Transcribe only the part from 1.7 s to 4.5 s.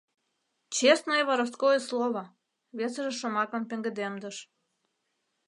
слово!»— весыже шомакым пеҥгыдемдыш.